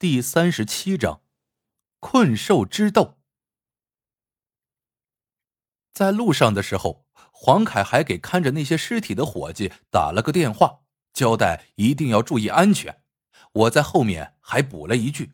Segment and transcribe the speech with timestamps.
[0.00, 1.22] 第三十七章，
[1.98, 3.18] 困兽之斗。
[5.92, 10.82] 在路上的时候，黄凯还给看着那些尸体的伙计打了个电话，
[11.12, 13.02] 交代一定要注意安全。
[13.52, 15.32] 我在后面还补了一句：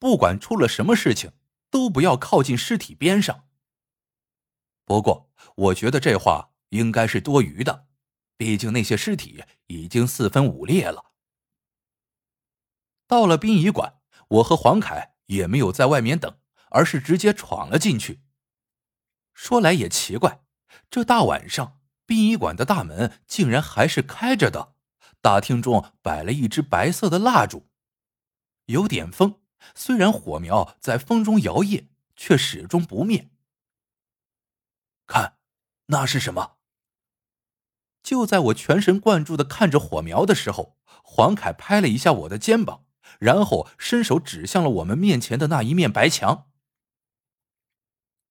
[0.00, 1.30] 不管出了什么事情，
[1.70, 3.46] 都不要靠近尸体边上。
[4.84, 7.86] 不过，我觉得这话应该是多余的，
[8.36, 11.12] 毕竟那些尸体已经四分五裂了。
[13.06, 13.98] 到了殡仪馆。
[14.30, 16.38] 我和黄凯也没有在外面等，
[16.70, 18.22] 而是直接闯了进去。
[19.34, 20.44] 说来也奇怪，
[20.90, 24.74] 这大晚上殡仪馆的大门竟然还是开着的，
[25.20, 27.68] 大厅中摆了一支白色的蜡烛，
[28.66, 29.40] 有点风，
[29.74, 33.30] 虽然火苗在风中摇曳，却始终不灭。
[35.06, 35.38] 看，
[35.86, 36.58] 那是什么？
[38.02, 42.86] 就在我全神贯注的看着火苗的时候，黄凯拍了一下我的肩膀。
[43.18, 46.50] 然后伸手指向了我们面前的那一面白墙。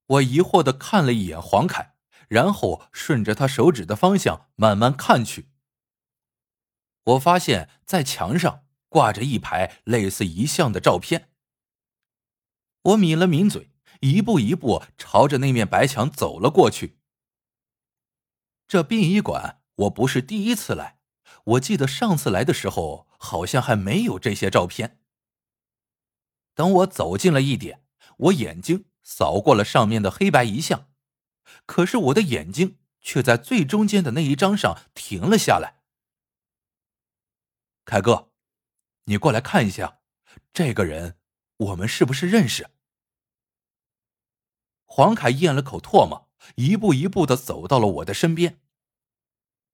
[0.06, 1.96] 我疑惑的看了一眼黄凯，
[2.28, 5.50] 然后顺着他手指的方向慢慢看去。
[7.04, 11.32] 我发现，在墙上挂着一排类似遗像的照片。
[12.82, 17.00] 我抿了抿嘴，一步一步朝着那面白墙走了过去。
[18.68, 21.00] 这殡仪馆我不是第一次来。
[21.46, 25.00] 我记得上次来的时候，好像还没有这些照片。
[26.56, 27.86] 等我走近了一点，
[28.18, 30.90] 我眼睛扫过了上面的黑白遗像，
[31.68, 35.84] 可是我的眼睛却在最中间的那一张上停了下来。
[37.86, 38.32] 凯哥，
[39.06, 40.00] 你过来看一下，
[40.52, 41.18] 这个人
[41.58, 42.70] 我们是不是认识？
[44.86, 48.62] 黄凯咽了口唾沫，一步一步的走到了我的身边。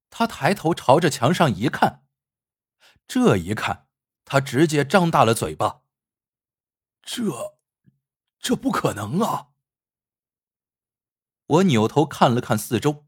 [0.09, 2.04] 他抬头朝着墙上一看，
[3.07, 3.87] 这一看，
[4.25, 5.81] 他直接张大了嘴巴。
[7.01, 7.57] 这，
[8.39, 9.49] 这不可能啊！
[11.45, 13.05] 我扭头看了看四周，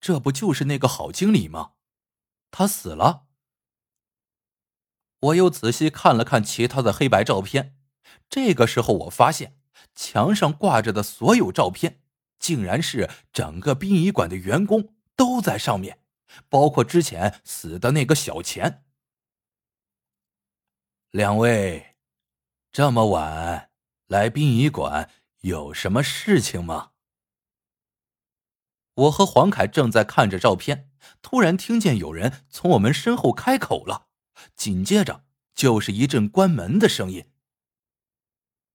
[0.00, 1.74] 这不就是那个郝经理吗？
[2.50, 3.26] 他死了。
[5.20, 7.78] 我又仔细看了看其他的黑白照片，
[8.28, 9.60] 这个时候我发现
[9.94, 12.02] 墙上挂着的所有照片，
[12.40, 14.96] 竟然是整个殡仪馆的员工。
[15.14, 16.01] 都在上面，
[16.48, 18.84] 包括之前死的那个小钱。
[21.10, 21.96] 两位，
[22.70, 23.70] 这么晚
[24.06, 25.10] 来殡仪馆
[25.40, 26.92] 有什么事情吗？
[28.94, 34.08] 我和黄凯正在看着照片，突然听见有人从我们身后开口了，
[34.56, 37.30] 紧接着就是一阵关门的声音。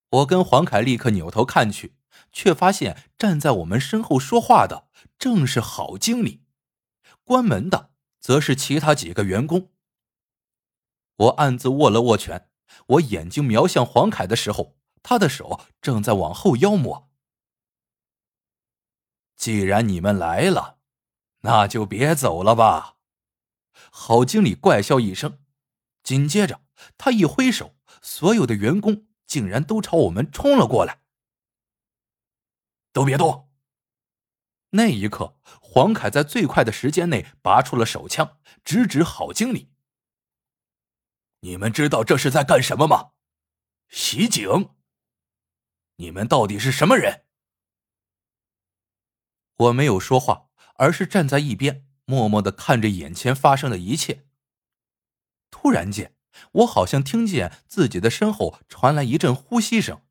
[0.10, 1.98] 我跟黄凯立刻扭头看去。
[2.32, 4.90] 却发现站在我们身后说话的
[5.20, 6.47] 正是郝经理，
[7.28, 9.74] 关门的则是其他几个员工。
[11.18, 12.50] 我暗自握了握拳，
[12.88, 17.12] 我眼睛瞄向黄凯的时候，他的手正在往后腰摸。
[19.36, 20.80] 既然你们来了，
[21.42, 22.96] 那就别走了吧。
[23.92, 25.44] 郝经理怪笑一声，
[26.02, 26.62] 紧接着
[26.98, 31.02] 他一挥手，所有的员工竟然都朝我们冲了过来。
[32.94, 33.47] 都别动！
[34.72, 39.72] 那一刻，黄凯在最快的时间内拔出了手枪，直指郝经理。
[41.42, 43.12] 你们知道这是在干什么吗？
[43.90, 44.72] 袭警！
[45.96, 47.24] 你们到底是什么人？
[49.56, 54.28] 我没有说话，而是站在一边，默默的看着眼前发生的一切。
[55.50, 56.16] 突然间，
[56.52, 60.02] 我好像听见自己的身后传来一阵呼吸声，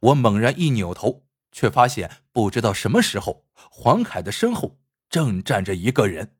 [0.00, 1.27] 我猛然一扭头。
[1.52, 4.78] 却发现，不知道什么时候，黄凯的身后
[5.08, 6.36] 正站着一个人，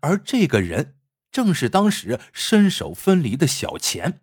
[0.00, 0.98] 而这个人
[1.30, 4.22] 正是当时身首分离的小钱。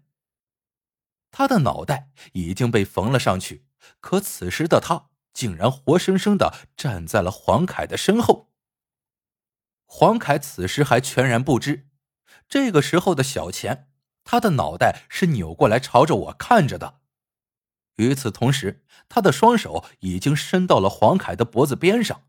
[1.32, 3.66] 他的脑袋已经被缝了上去，
[4.00, 8.52] 可此时的他竟然活生生的站在了黄凯的身后。
[9.86, 11.88] 黄凯此时还全然不知，
[12.48, 13.90] 这个时候的小钱，
[14.24, 17.02] 他的脑袋是扭过来朝着我看着的。
[17.96, 22.28] 与此同时，他的双手已经伸到了黄凯的脖子边上。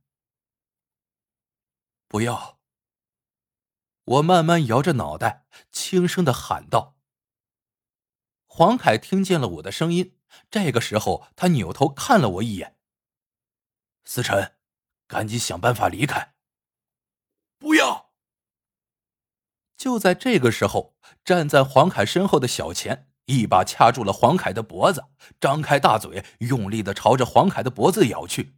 [2.09, 2.61] 不要！
[4.05, 6.97] 我慢慢摇着脑袋，轻声的喊道。
[8.47, 10.19] 黄凯听见了我的声音，
[10.51, 12.79] 这个时候他扭头看了我一眼。
[14.05, 14.59] 思辰，
[15.07, 16.35] 赶紧想办法离开！
[17.59, 18.13] 不要！
[19.77, 23.11] 就在这个时候，站在黄凯身后的小钱。
[23.27, 25.05] 一把掐住了黄凯的脖子，
[25.41, 28.57] 张开大嘴，用力的朝着黄凯的脖子咬去。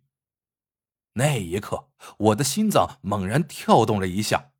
[1.14, 4.52] 那一刻，我的心脏猛然跳动了一下，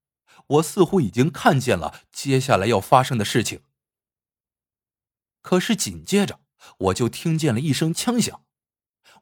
[0.46, 3.62] 我似乎已经看见了接下来要发生的事情。
[5.42, 6.40] 可是紧接着
[6.78, 8.42] 我就听见了一声枪响，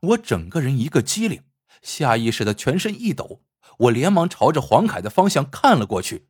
[0.01, 1.45] 我整个人一个机灵，
[1.83, 3.43] 下意识的全身一抖，
[3.79, 6.29] 我连忙朝着黄凯的方向看了过去，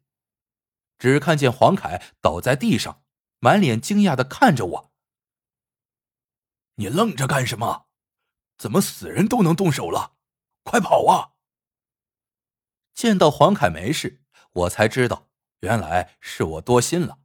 [0.98, 3.03] 只看见黄凯倒在地上，
[3.44, 4.92] 满脸惊讶的看着我。
[6.76, 7.88] 你愣着干什么？
[8.56, 10.14] 怎么死人都能动手了？
[10.62, 11.36] 快跑啊！
[12.94, 15.28] 见到黄凯没事，我才知道
[15.60, 17.18] 原来是我多心了。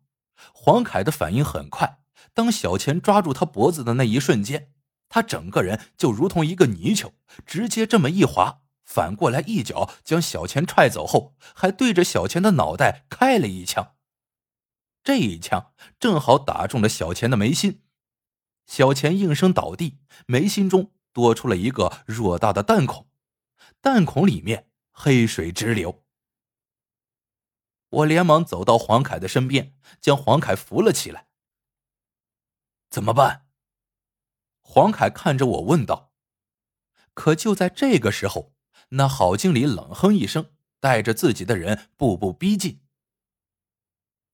[0.53, 2.01] 黄凯的反应很快，
[2.33, 4.73] 当小钱抓住他脖子的那一瞬间，
[5.07, 7.13] 他整个人就如同一个泥鳅，
[7.45, 13.95] 直接这么一滑，反过来一脚将小钱踹走后，还对着小钱的脑袋开了一枪。
[15.09, 17.81] 这一枪正好打中了小钱的眉心，
[18.67, 19.97] 小钱应声倒地，
[20.27, 23.09] 眉心中多出了一个偌大的弹孔，
[23.81, 24.69] 弹孔里面。
[24.91, 26.03] 黑水直流，
[27.89, 31.29] 我连忙走到黄凯的身边，将黄凯扶了起来。
[32.91, 33.47] 怎么办？
[34.61, 36.13] 黄凯看着我问道。
[37.15, 38.53] 可就在这个时候，
[38.89, 42.81] 那郝经理冷哼一声，带着自己的人步步逼近。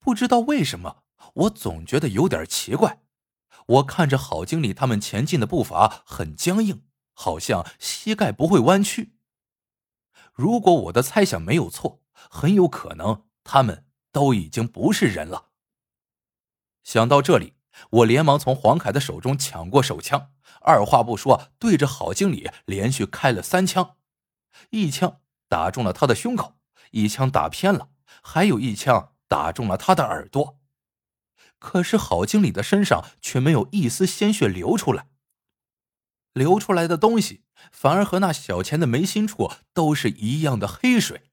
[0.06, 1.04] 不知道为什么，
[1.34, 3.02] 我总觉得有点奇怪。
[3.66, 6.84] 我看着郝经理他们前进的步伐很僵硬，
[7.16, 9.18] 好像膝盖不会弯曲。
[10.32, 15.48] 如果我的猜想没有错，很有可能他们都已经不是人了。
[16.84, 17.56] 想到这里，
[17.90, 23.96] 我连忙从黄凯的手中抢过手枪，二话不说，对着郝经理连续开了三枪，
[24.70, 26.60] 一枪打中了他的胸口，
[26.92, 27.90] 一枪打偏了，
[28.22, 30.60] 还有一枪打中了他的耳朵。
[31.60, 35.10] 可是郝经理的身上却没有一丝鲜血流出来。
[36.34, 41.32] 流出来的东西反而和那小钱的眉心处都是一样的黑水。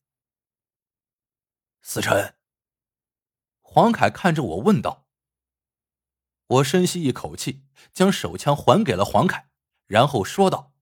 [1.83, 2.37] 思辰，
[3.61, 5.09] 黄凯看着我问道。
[6.47, 9.51] 我深吸一口气，将手枪还给了黄凯，
[9.87, 10.73] 然后说道：“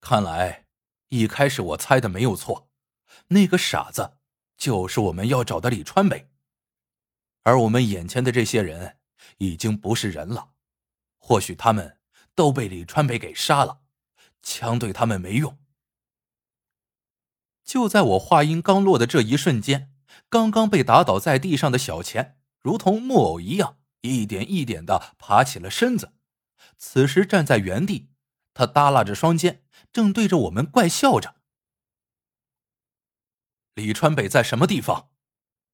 [0.00, 0.66] 看来
[1.08, 2.70] 一开始我猜的没有错，
[3.28, 4.18] 那个傻子
[4.60, 6.28] 就是我们要找的李川北，
[7.42, 8.98] 而我们眼前的这些人
[9.38, 10.50] 已经不是人了，
[11.18, 11.96] 或许他们……”
[12.36, 13.80] 都被李川北给杀了，
[14.40, 15.58] 枪对他们没用。
[17.64, 19.92] 就在我话音刚落的这一瞬间，
[20.30, 26.14] 刚刚被打倒在地上的小钱，如同木偶一样，一点一点的爬起了身子。
[26.78, 28.08] 此时站在原地，
[28.54, 31.39] 他耷拉着双肩，正对着我们怪笑着。
[33.74, 35.10] 李川北在什么地方？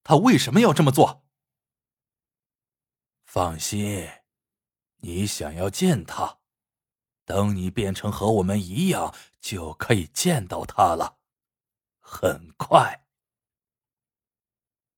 [0.03, 1.25] 他为什么要这么做？
[3.25, 4.09] 放心，
[4.99, 6.39] 你想要见他。
[7.25, 11.19] 等你变成和我们一样，就可以见到他了。
[11.99, 13.09] 很快。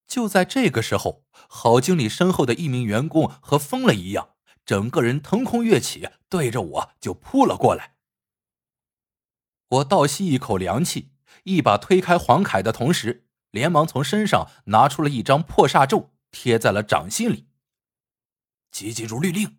[0.06, 4.36] 就在这个时候，郝经理身后的一名员工和疯了一样，
[4.66, 7.96] 整个人腾空跃起，对着我就扑了过来。
[9.68, 11.12] 我倒吸一口凉气，
[11.48, 17.48] 一把推开黄凯的同时，连忙从身上拿出了一张破煞咒，贴在了掌心里。
[18.70, 19.58] 急急如律令。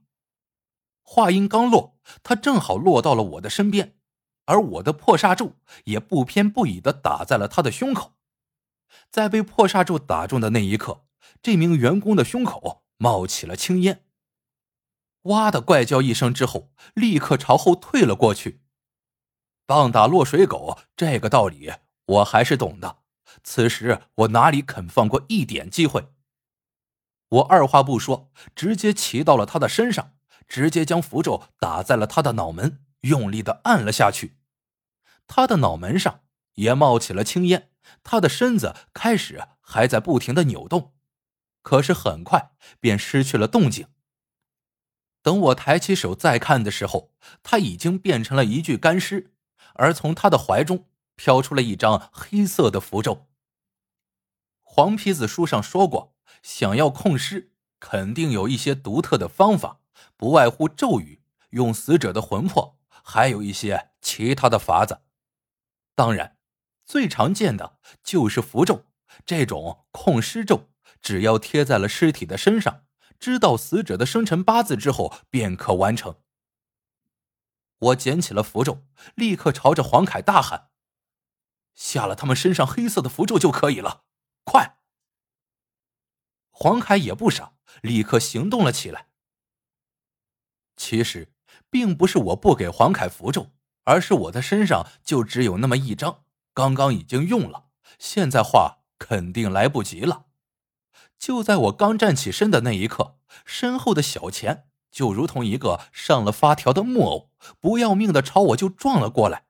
[1.01, 3.95] 话音刚落，他正好落到了我的身边，
[4.45, 5.55] 而我的破煞咒
[5.85, 8.13] 也不偏不倚的打在了他的胸口。
[9.09, 11.05] 在被破煞咒打中的那一刻，
[11.41, 14.05] 这名员工的胸口冒起了青烟，
[15.23, 18.61] 哇的怪叫一声之后，立刻朝后退了过去。
[19.69, 21.71] 棒打落水狗，这个道理
[22.05, 23.01] 我还是懂的。
[23.43, 26.07] 此时我哪里肯放过一点机会？
[27.29, 30.15] 我二话不说，直接骑到了他的身上。
[30.47, 34.39] 直接将符咒打在了他的脑门，用力的按了下去。
[35.27, 36.21] 他的脑门上
[36.55, 37.69] 也冒起了青烟，
[38.01, 40.95] 他的身子开始还在不停的扭动，
[41.61, 43.85] 可是很快便失去了动静。
[45.21, 49.35] 等我抬起手再看的时候，他已经变成了一具干尸，
[49.75, 50.85] 而从他的怀中
[51.15, 53.27] 飘出了一张黑色的符咒。
[54.61, 59.81] 黄皮子书上说过，想要控尸，肯定有一些独特的方法。
[60.15, 65.01] 不外乎咒语、用死者的魂魄，还有一些其他的法子。
[65.95, 66.37] 当然，
[66.85, 68.85] 最常见的就是符咒。
[69.25, 70.69] 这种控尸咒，
[71.01, 72.85] 只要贴在了尸体的身上，
[73.19, 76.15] 知道死者的生辰八字之后，便可完成。
[77.79, 80.69] 我捡起了符咒，立刻朝着黄凯大喊
[81.73, 84.03] ：“下了他们身上黑色的符咒就可以了，
[84.43, 84.79] 快！”
[86.51, 89.07] 黄凯也不傻，立刻行动了起来。
[90.75, 91.33] 其实
[91.69, 93.51] 并不是我不给黄凯符咒，
[93.85, 100.25] 而是我的身上就只有那么一张，刚刚已经用了，现在画肯定来不及了。
[101.17, 109.47] 就在我刚站起身的那一刻，身后的小钱就如同一个上了发条的木偶，不要命的朝我就撞了过来。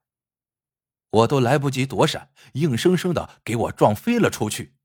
[1.12, 4.76] 我都来不及躲闪，硬生生的给我撞飞了出去，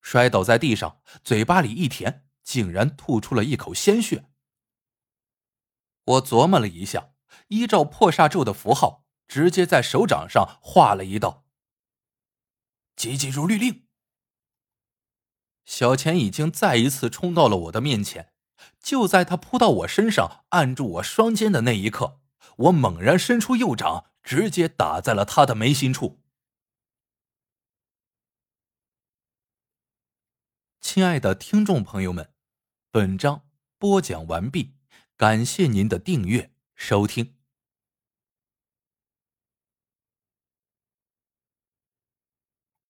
[0.00, 4.28] 摔倒在地上，嘴巴里一甜，竟然吐出了一口鲜血。
[6.04, 7.10] 我琢磨了一下，
[7.48, 11.44] 依照破煞咒的符号，直接在手掌上画了一道。
[12.96, 13.86] 急急如律令。
[15.64, 18.32] 小钱已经再一次冲到了我的面前，
[18.80, 22.20] 就在他扑到我身上，按住我双肩的那一刻，
[22.56, 26.22] 我猛然伸出右掌，直接打在了他的眉心处。
[30.80, 32.32] 亲爱的听众朋友们，
[32.90, 33.42] 本章
[33.78, 34.76] 播讲完毕，
[35.16, 37.35] 感谢您的订阅收听。